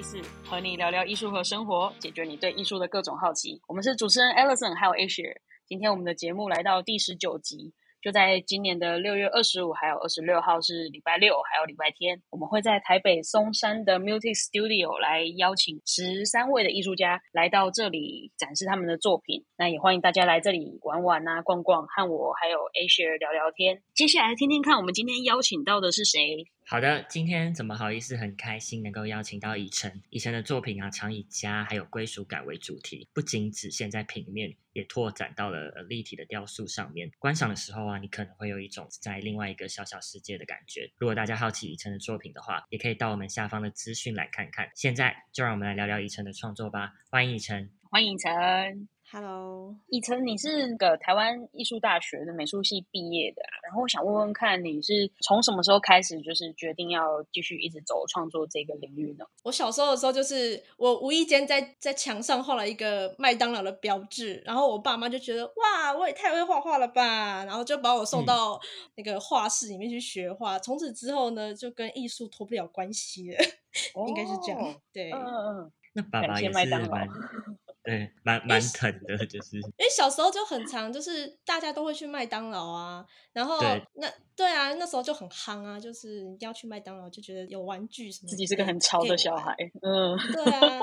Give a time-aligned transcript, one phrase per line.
[0.00, 3.60] 意思，和你聊聊艺术和生活，解决你对艺术的各种好奇。
[3.68, 5.36] 我们是主持人 Alison 还有 Asia，
[5.66, 7.74] 今天我们的节目来到第十九集。
[8.00, 19.44] 就在今年的六月二十五，还有二十六号是礼拜六，还有礼拜天，我们会在台北松山的 Music Studio 来邀请十三位的艺术家来到这里展示他们的作品。
[19.58, 23.82] 那也欢迎大家来这里玩玩啊，逛逛，和我还有 Asia 聊聊天。
[23.92, 26.46] 接下来听听看，我们今天邀请到的是谁？
[26.70, 30.00] 好的，今天怎么好意思，很开心能够邀请到以晨。
[30.08, 37.10] 以晨的作品啊，常以家还有归属感为主题，不仅只限在平面，也拓展到了立体的雕塑上面。
[37.18, 40.88] 观赏的时候啊，你可能会有一种在另外一个小小世界的感觉。
[40.96, 44.70] 如果大家好奇以晨的作品的话，也可以到我们下方的资讯来看看。
[44.76, 46.92] 现在就让我们来聊聊以晨的创作吧。
[47.10, 48.88] 欢迎以晨，欢迎以晨。
[49.12, 59.24] Hello，以晨，你是个台湾艺术大学的美术系毕业的，然后我想问问看，你是从什么时候开始，就是决定要继续一直走创作这个领域呢？
[59.42, 68.60] 我小时候的时候，就是我无意间在在墙上画了一个麦当劳的标志，然后我爸妈就觉得哇，我也太会画画了吧，然后就把我送到
[68.94, 70.56] 那个画室里面去学画。
[70.56, 73.38] 从此之后呢，就跟艺术脱不了关系了，
[74.06, 74.80] 应该是这样。
[74.92, 77.08] 对，嗯嗯，那爸爸也是蛮。
[77.82, 83.58] 对，蛮蛮疼的，就是因为小时候就很长，就是大家都会去麦当劳啊，然后
[83.94, 90.80] 那对啊，那时候就很夯啊，就是一定要去麦当劳，就觉得有玩具什么，自己是个很潮的小孩，嗯，对啊，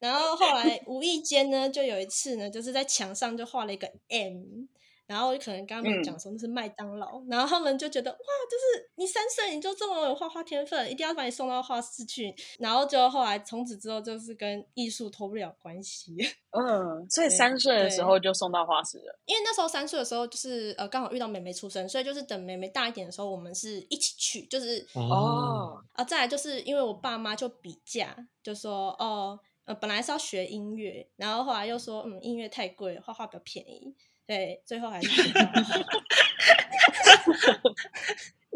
[0.00, 4.66] 然后后来无意间呢，就有一次呢，就是在墙上就画了一个 M。
[5.10, 8.16] 然后可能刚刚们讲说那是麦当劳，然后他们就觉得哇，
[8.48, 12.32] 就是你三岁你就这么有画画天分，一定要把你送到画室去。
[12.60, 16.16] 然后就后来从此之后就是跟艺术脱不了关系。
[16.56, 19.18] 嗯，所以三岁的时候就送到画室了。
[19.26, 33.96] 因为那时候三岁的时候就是呃刚好遇到妹妹出生，所以就是等妹妹大一点的时候，我们是一起去，就是哦啊，再来就是因为我爸妈就比价，就说哦呃本来是要学音乐，然后后来又说嗯音乐太贵，画画比较便宜。
[34.30, 35.08] 对，最后还是。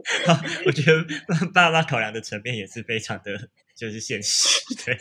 [0.66, 1.02] 我觉得
[1.52, 3.32] 爸妈考量的层面也是非常的，
[3.74, 4.62] 就是现实。
[4.84, 4.94] 对，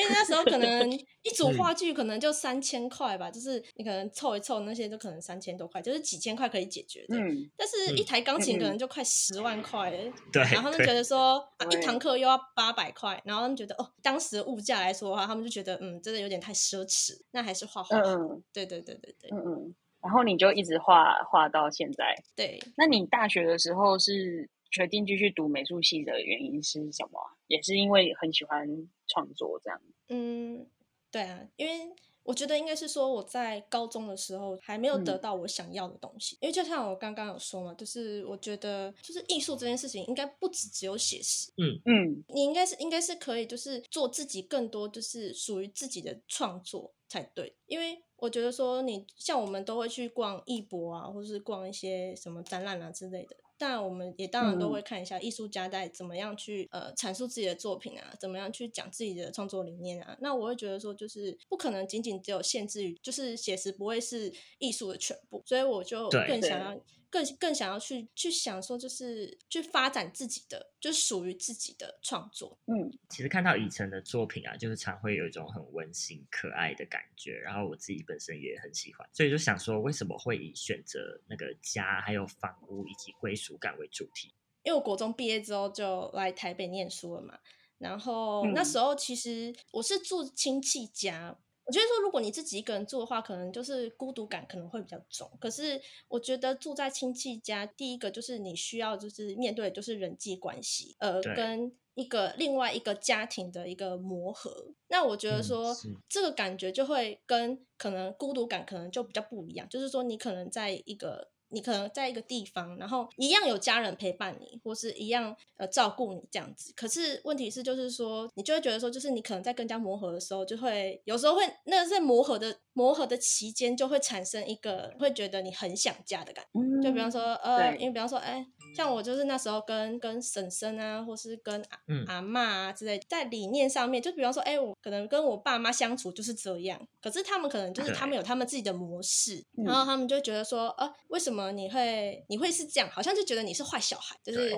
[0.00, 0.90] 因为那时候可能
[1.22, 7.16] 一组话剧可能就三千块吧，就是你可能凑一凑那些，就可能三千多块，就是几千块可以解决的。
[7.16, 7.48] 嗯。
[7.56, 9.90] 但是一台钢琴可能就快十万块。
[10.32, 10.42] 对。
[10.42, 17.96] 然后他们觉得说，一堂课又要八百块，然后他们觉得哦，当时的物价来说的话，他们就觉得嗯，真的有点太奢侈，那还是画画。
[17.98, 18.42] 嗯。
[18.52, 19.30] 对对对对对。
[19.30, 19.74] 嗯嗯。
[20.04, 22.14] 然后你就一直画画到现在。
[22.36, 27.18] 对，那你大学的时候是决定继续读美术系的原因是什么？
[27.46, 28.68] 也是因为很喜欢
[29.08, 29.80] 创作这样？
[30.10, 30.66] 嗯，
[31.10, 31.90] 对啊，因为
[32.22, 36.36] 我觉得应该是说我在高中的时候还没有得到我想要的东西。
[36.40, 41.50] 因为就像我刚刚有说嘛，就是我觉得就是艺术这件事情应该不只只有写实。
[41.56, 48.04] 嗯嗯，你应该是应该是可以就是做自己更多就是属于自己的创作才对，因为。
[48.16, 53.36] 我觉得说，你像我们都会去逛艺博啊，或者是逛一些什么展览啊之类的。
[53.56, 60.16] 但我们也当然都会看一下艺术家在怎么样去呃阐述自己的作品啊，怎么样去讲自己的创作理念啊。
[60.20, 65.42] 那我会觉得说，就是不可能仅仅只有限制于，就是写实不会是艺术的全部。
[65.46, 66.80] 所以我就更想要。
[67.14, 72.58] 更更想要去去想说，就是去发展自己的，就是属于自己的创作。
[72.66, 84.34] 嗯，其实看到以晨的作品啊，就是常会有一种很温馨可爱的感觉，然后我自己本身也很喜欢，所以就想说，为什么会以选择那个家、还有房屋以及归属感为主题？
[84.64, 87.38] 因为我国中毕业之后就来台北念书了嘛，
[87.78, 91.38] 然后那时候其实我是住亲戚家。
[91.64, 95.30] 我觉得说，如果你自己一个人住的话，可能就是孤独感可能会比较重。
[95.40, 104.74] 可是我觉得住在亲戚家，第一个就是你需要就是面对就是人际关系，呃，跟一个另外一个家庭的一个磨合。
[104.88, 105.74] 那我觉得说
[106.08, 109.68] 这个感觉就会跟可能孤独感可能就比较不一样。
[109.68, 111.33] 就是说你可能在一个。
[111.50, 116.72] 你可能在一个地方，然后一样有家人陪伴你，或是一样呃照顾你这样子。
[116.76, 126.82] 可是问题是，就是说你就会觉得说，就是你可能在更加磨合的时候，就会有时候会那在磨合的磨合的期间，就会产生一个会觉得你很想家的感觉。
[126.82, 128.46] 就比方说呃，因为比方说哎。
[128.74, 131.78] 像我就是那时候跟跟婶婶啊，或是跟阿
[132.14, 142.90] 阿妈啊之类，在理念上面，就比方说，哎，我可能跟我爸妈相处就是这样，可是他们可能就是他们有他们自己的模式，然后他们就觉得说，呃，为什么你会你会是这样？
[142.90, 144.50] 好像就觉得你是坏小孩，就是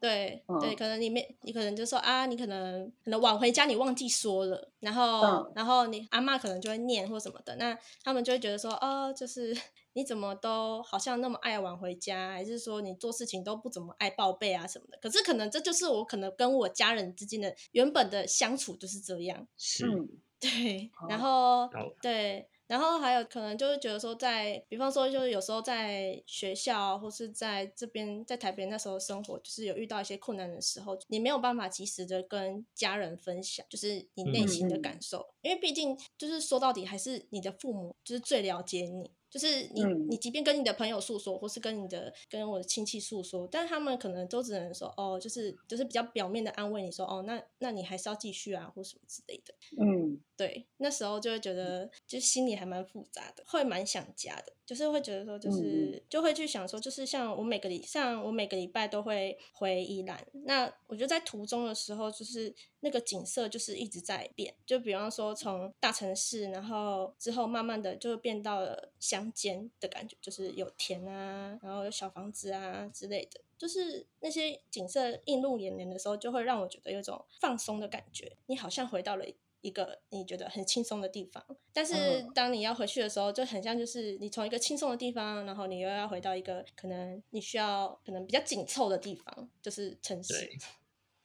[0.00, 9.56] 对对，可能你没你可能就说啊，你可能可能晚回家你忘记说了，然后然后你阿妈可能就会念或什么的，那他们就会觉得说，哦，就是。
[9.96, 14.98] 你怎么都好像那么爱晚回家，还是说你做事情都不怎么爱报备啊什么的？
[15.00, 19.48] 可是可能这就是我可能跟我家人之间的原本的相处就是这样。
[19.56, 19.86] 是，
[20.38, 21.66] 对，然后
[22.02, 22.46] 对。
[22.68, 39.12] 然后还有可能就是觉得说，在比方说，就是有时候在学校或是在这边在台北那时候生活，就是有遇到一些困难的时候，你没有办法及时的跟家人分享，就是你内心的感受，因为毕竟就是说到底还是你的父母就是最了解你。
[39.28, 49.54] 就是你，你即便跟你的朋友诉说，或是跟你的跟我的亲戚诉说，但是他们可能都只能说哦，就是就是比较表面的安慰你说哦，那那你还是要继续啊，或什么之类的。
[49.78, 62.54] 嗯，对，那时候就会觉得，就心里还蛮复杂的，会蛮想家的，就是会觉得说，就是就会去想说，就是像我每个礼，像我每个礼拜都会回宜兰，那我觉得在途中的时候，就是
[62.86, 69.26] 那个景色就是一直在变，就比方说从大城市，然后之后慢慢的就变到了乡。
[69.36, 78.32] 间的感觉就是有田啊，然后有小房子啊之类的，就是那些景色映入眼帘的时候，就会让我觉得有种放松的感觉。
[78.46, 79.24] 你好像回到了
[79.60, 90.50] 一个你觉得很轻松的地方，但是当你要回去的时候，就很像就是你从一个轻松的地方，然后你又要回到一个可能你需要可能比较紧凑的地方，就是城市。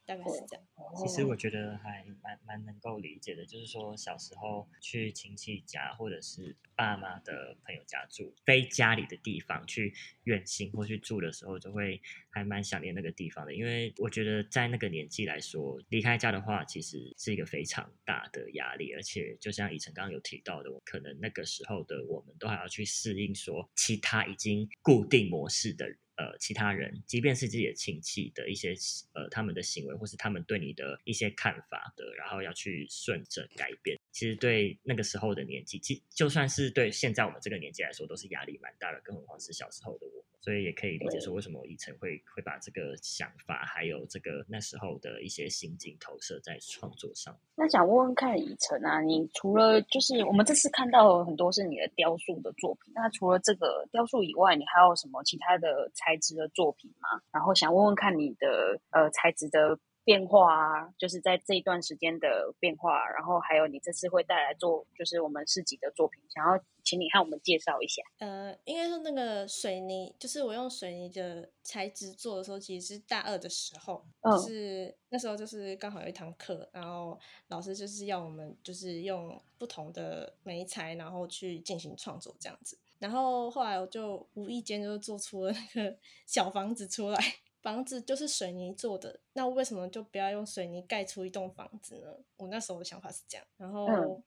[0.04, 0.64] 大概是这样。
[0.96, 9.94] 其实我觉得还蛮蛮能够理解的，就是说小时候去亲戚家或者是爸妈的朋友家住，非家里的地方去
[10.24, 12.00] 远行或去住的时候，就会
[12.30, 13.54] 还蛮想念那个地方的。
[13.54, 25.86] 因为我觉得在那个年纪来说，离开家的话，其实是一个非常大的压力，而且就像以晨刚刚有提到的，可能那个时候的我们都还要去适应说其他已经固定模式的。
[26.22, 28.72] 呃，其他人，即便是自己的亲戚的一些
[29.12, 40.21] 呃，他们的行为，或是他们对你的一些看法的，然后要去顺着改变，其实对那个时候的年纪，其就算是对现在我们这个年纪来说，都是压力蛮大的，更何况是小时候的我。
[40.42, 47.34] 所以也可以理解说，为什么以晨会会把这个想法，还有这个那时候的一些心境投射在创作上。
[47.54, 57.22] 那想问问看，以晨啊，你除了就是我们这次看到很多是你的雕塑的作品，那除了这个雕塑以外，你还有什么其他的材质的作品吗？
[57.30, 59.78] 然后想问问看你的呃材质的。
[60.04, 68.02] 变化啊，就是在这一段时间的变化，然后还有你这次会带来做，就是我们市集的作品，想要请你和我们介绍一下。
[68.18, 77.18] 呃，应该说那个水泥，就是我用水泥的材质做的时候，其实是大二的时候，就是那时候就是刚好有一堂课，然后
[77.48, 85.96] 老师就是要我们就是用不同的媒材，然后去进行创作这样子，然后后来我就无意间就做出了那个
[86.26, 87.18] 小房子出来。
[87.62, 92.12] 房子就是水泥做的，那为什么就不要用水泥盖出一栋房子呢？
[92.36, 93.46] 我那时候的想法是这样。
[93.56, 93.86] 然后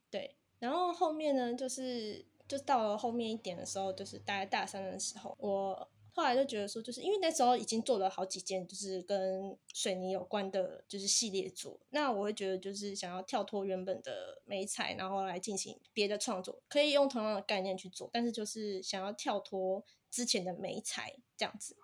[0.10, 11.78] 对，然后后面呢，就是就到了后面一点的时候，就是大概大三的时候，我后来就觉得说，就是因为那时候已经做了好几件，就是跟水泥有关的，就是系列作。
[11.90, 21.76] 那我会觉得，就是想要跳脱原本的美彩，然后来进行别的创作，可以用同样的概念去做，但是就是想要跳脱之前的美彩这样子。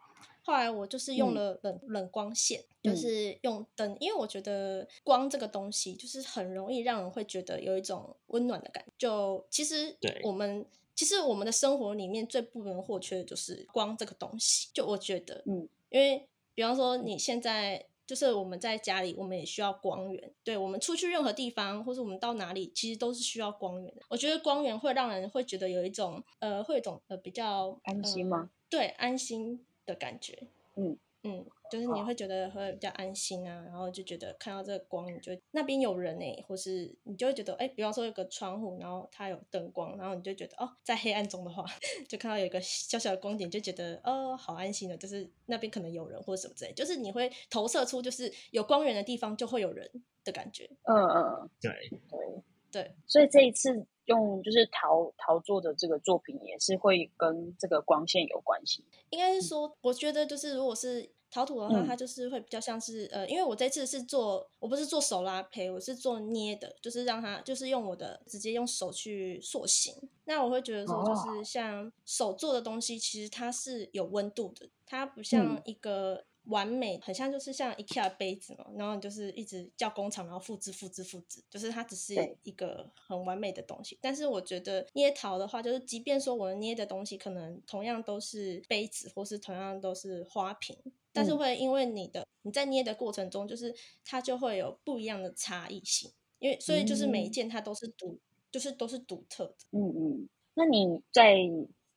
[0.44, 8.92] 后来我就是用了冷冷光线，就是用灯，因为我觉得光这个东西就是很容易让人会觉得有一种温暖的感觉。
[8.98, 10.66] 就其实我们
[10.96, 14.70] 其实我们的生活里面最不能或缺的就是光这个东西。
[14.74, 20.34] 就我觉得，嗯，因为比方说你现在就是我们在家里，我们也需要光源。
[20.44, 24.02] 对我们出去任何地方，或者我们到哪里，其实都是需要光源的。
[24.10, 28.50] 我觉得光源会让人会觉得有一种呃，会有一种呃比较安心吗？
[28.70, 29.64] 对，安心。
[29.92, 30.38] 的感觉，
[30.76, 30.98] 嗯。
[31.24, 41.64] 嗯，就是你会觉得会比较安心啊，然后就觉得看到这个光，你就那边有人哎，或是你就会觉得哎，比方说有个窗户，然后它有灯光，然后你就觉得哦，在黑暗中的话，
[42.10, 49.88] 就看到有一个小小的光点，就觉得哦，好安心的，就是那边可能有人或者什么之类，就是你会投射出就是有光源的地方就会有人
[50.24, 51.72] 的感觉，嗯嗯，对
[52.10, 52.44] 对。
[52.72, 53.86] 对，所以这一次。
[54.12, 58.84] 用就是陶陶做的这个作品也是会跟这个光线有关系。
[59.10, 69.96] 应该是说，我觉得就是如果是陶土的话，它就是会比较像是呃，因为我这次是做，我不是做手拉胚，我是做捏的，就是让它就是用我的直接用手去塑形。
[70.26, 76.26] 那我会觉得说，就是像手做的东西，其实它是有温度的，它不像一个。
[76.52, 83.98] 完美，很像就是像 IKEA 杯子嘛，然后你就是一直叫工厂，然后复制、复制、复制，就是它只是一个很完美的东西。
[84.00, 90.78] 但是我觉得捏陶的话，就是即便说我捏的东西可能同样都是杯子，或是同样都是花瓶，
[91.12, 93.74] 但是会因为你的你在捏的过程中，就是
[94.06, 98.20] 它就会有不一样的差异性，因为所以就是每一件它都是独，
[98.52, 99.56] 就是都是独特的。
[99.72, 101.36] 嗯嗯，那你在。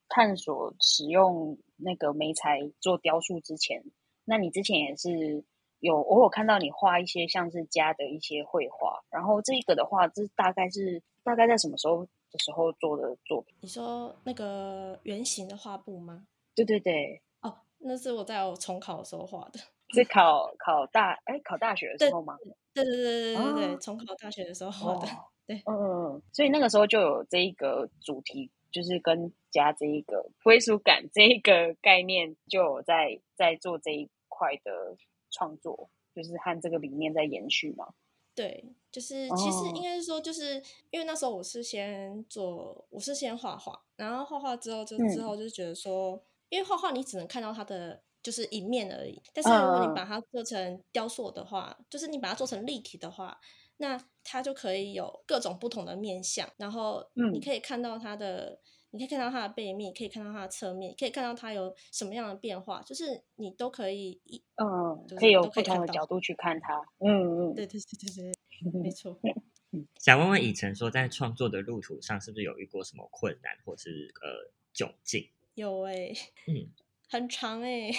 [0.07, 3.83] 探索使用那个媒材做雕塑之前，
[4.25, 5.45] 那你之前也是
[5.81, 13.55] 有偶尔看到你画一些像是家的一些绘画，然后这个的话，这大概是大概在什么时候的时候做的作品？
[13.61, 16.27] 你说那个圆形的画布吗？
[16.55, 19.61] 对对对，哦，那是我在我重考的时候画的，
[19.93, 22.37] 是考考大哎考大学的时候吗？
[22.73, 25.07] 对对对对对对，重考大学的时候画的。
[25.47, 25.77] 对， 嗯
[26.15, 34.97] 嗯，所以那个时候就有这一个主题，就是跟加这一个归属感这一个概念，就有在在做这一块的
[35.31, 37.95] 创作，就是和这个理念在延续嘛。
[38.35, 53.39] 对，就是其实应该是说，就是因为那时候我是先做，我是先画画，然后画画之后就之后就觉得说，因为画画你只能看到它的就是一面而已，但是如果你把它做成雕塑的话，就是你把它做成立体的话。
[53.87, 58.59] 那它就可以有各种不同的面相，然后你可以看到它的，
[58.91, 68.33] 你可以看到它的背面，可以看到它的侧面，可以看到它有什么样的变化，就是你都可以一，嗯，可以有不同的角度去看它，嗯嗯，对对对对
[68.73, 69.19] 对，没错。
[70.01, 75.29] 想问问以晨说，在创作的路途上，是不是有遇过什么困难，或是呃窘境？
[75.55, 76.13] 有哎，
[76.47, 76.71] 嗯，
[77.11, 77.91] 很长哎。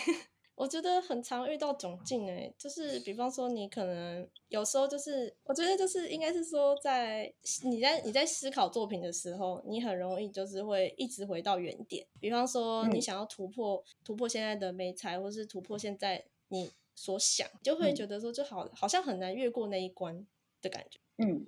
[0.55, 7.31] 我觉得很常遇到窘境哎，就是比方说你可能有时候就是，我觉得就是应该是说在
[7.63, 12.07] 你在你在思考作品的时候，你很容易就是会一直回到原点。
[12.21, 20.25] 比方说你想要突破突破现在的美材，或是突破现在你所想，就会觉得说就好好像很难越过那一关
[20.61, 20.99] 的感觉。
[21.17, 21.45] 嗯，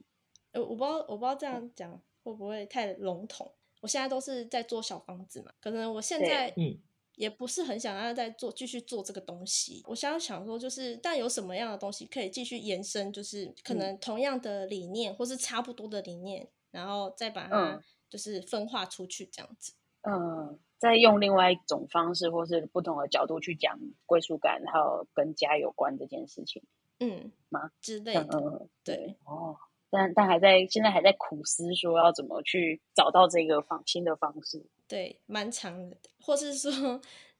[0.51, 3.49] 呃，我不知道我不知道这样讲会不会太笼统。
[3.79, 6.77] 我现在都是在做小房子嘛，可能我现在嗯。
[7.17, 19.73] 也不是很想要再做继续做这个东西，我想要想说，就是但有什么样的东西可以继续延伸，就是可能同样的理念或是差不多的理念，然后再把它就是分化出去这样子。
[20.03, 26.61] 嗯，再用另外一种方式或是不同的角度去讲归属感，还有跟家有关这件事情。
[26.99, 28.27] 嗯，吗之类的？
[28.31, 29.15] 嗯，对。
[29.25, 29.57] 哦，
[29.89, 34.65] 但但还在现在还在苦思说要怎么去找到这个方新的方式。
[34.87, 36.71] 对，蛮长的，或是说，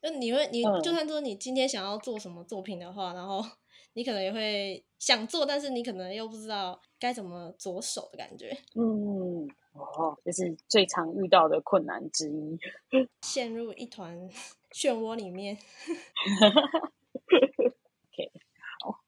[0.01, 3.44] 就你会，你就算说你今天想要做什么作品的话，然后
[3.94, 8.50] 你可能也会想做，但是你可能又不知道该怎么着手的感觉。
[8.75, 12.58] 嗯，哦，这是最常遇到的困难之一，
[13.24, 14.30] 陷入一团
[14.74, 15.58] 漩涡里面。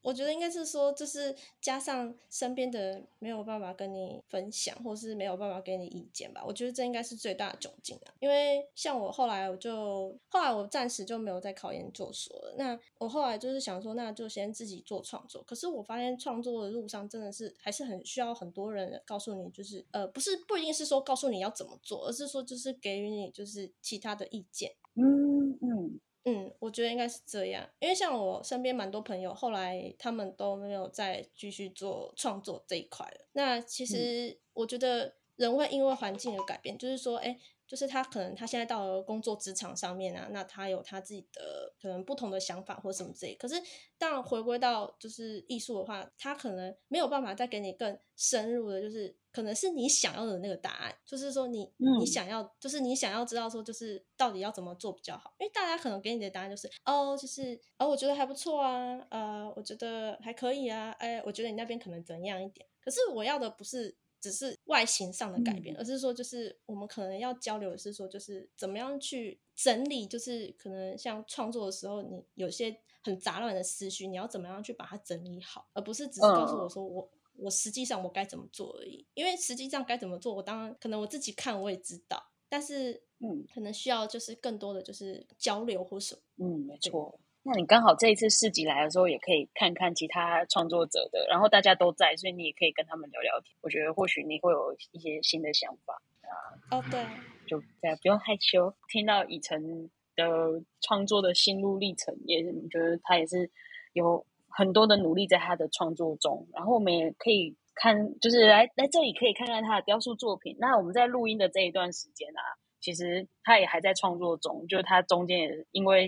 [0.10, 6.44] 我觉得应该是说，就是加上身边的没有办法跟你分享，或是没有办法给你意见吧。
[6.44, 8.14] 我觉得这应该是最大的窘境啊。
[8.20, 12.56] 因为像我后来，我就后来我暂时就没有再考研究所了。
[12.58, 15.44] 那我后来就是想说，那就先自己做创作。
[15.44, 24.74] 可是我发现创作的路上真的是还是很需要很多人告诉你，就是呃，不是不一定是说告诉你要怎么做，而是说就是给予你就是其他的意见。
[24.96, 26.00] 嗯嗯。
[26.26, 33.26] 嗯，我觉得应该是这样，因为像我身边蛮多朋友，后来他们都没有再继续做创作这一块了。
[33.34, 37.38] 那其实我觉得人会因为环境而改变，就是说，哎。
[37.70, 43.36] 就是他可能他现在到了工作职场上面啊，那他有他自己的可能不同的想法或什么之类。
[43.36, 43.54] 可是
[43.96, 50.98] 当回归到就是艺术的话，他可能没有办法再给你更深入的，就是可能是你想要的那个答案。
[51.06, 55.36] 就是说你你想要，就是你想要知道说，就是到底要怎么做比较好。
[55.38, 62.66] 因为大家可能给你的答案就是哦，就是哦，我觉得还不错啊，呃，我觉得还可以啊，哎，我觉得你那边可能怎样一点。
[62.84, 63.96] 可是我要的不是。
[64.22, 79.06] 只是外形上的改变，而是说，就是我们可能要交流的是说，就是怎么样去整理，就是可能像创作的时候，你有些很杂乱的思绪，你要怎么样去把它整理好，而不是只是告诉我说我我实际上我该怎么做而已。
[79.14, 86.22] 因为实际上该怎么做，我当然可能我自己看我也知道，但是嗯，可能需要就是更多的就是交流或什么。
[86.38, 87.20] 嗯，没错。
[87.52, 93.52] 那你刚好这一次市集来的时候，也可以看看其他创作者的，然后大家都在，所以你也可以跟他们聊聊天。
[93.62, 96.78] 我觉得或许你会有一些新的想法啊。
[96.78, 97.04] 哦，对，
[97.48, 98.72] 就对，不用害羞。
[98.88, 103.50] 听到以晨的创作的心路历程，也是觉得他也是
[103.94, 106.48] 有很多的努力在他的创作中。
[106.54, 110.56] 然后我们也可以看，就是来来这里可以看看他的雕塑作品。
[110.60, 112.42] 那我们在录音的这一段时间啊，
[112.80, 116.06] 其实他也还在创作中，就是他中间也因为。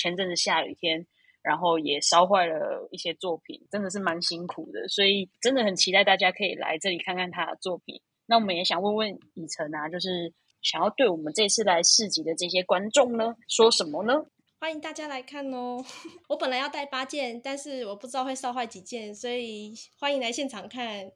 [0.00, 1.06] 前阵子下雨天，
[1.42, 8.00] 然后也烧坏了一些作品，真的是蛮辛苦的，所以真的很期待大家可以来这里看看他的作品。
[8.24, 14.24] 那我们也想问问以晨啊，就是想要对我们这次来市集的这些观众呢，说什么呢？
[14.58, 15.82] 欢迎大家来看哦！
[16.28, 21.10] 我本来要带八件，但是我不知道会烧坏几件，所以欢迎来现场看。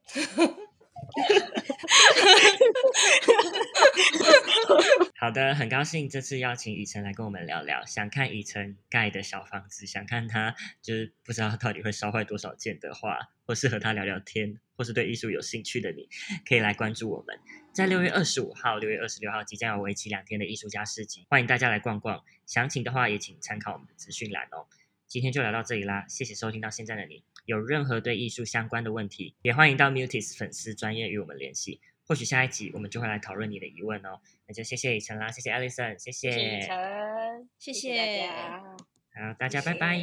[5.17, 16.07] 好的，很高兴这次邀请以晨来跟我们聊聊，想看以晨盖的小房子，想看他就是不知道到底会烧坏多少件的话，或是和他聊聊天，或是对艺术有兴趣的你，
[16.47, 17.37] 可以来关注我们。
[17.73, 22.23] 在六月二十五号、六月二十六号即将有为期两天的艺术家市集，欢迎大家来逛逛。
[22.45, 24.67] 详情的话也请参考我们的资讯栏哦。
[25.07, 27.23] 今天就聊到这里啦，谢谢收听到现在的你。
[27.45, 31.79] 有任何对艺术相关的问题，也欢迎到 Mutis 粉丝专业与我们联系。
[32.07, 34.19] 或许下一集我们就会来讨论你的疑问哦。
[34.47, 38.77] 那就谢谢以晨啦，谢谢 Alison，谢谢，以晨谢谢大家，
[39.15, 39.99] 好，大家拜拜，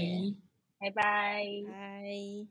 [0.79, 2.47] 拜拜，拜。